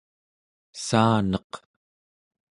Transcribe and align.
saaneq 0.85 1.51